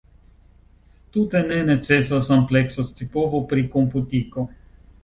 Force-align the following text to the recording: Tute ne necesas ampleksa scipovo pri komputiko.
Tute 1.17 1.43
ne 1.51 1.59
necesas 1.69 2.31
ampleksa 2.39 2.89
scipovo 2.89 3.47
pri 3.55 3.69
komputiko. 3.79 4.53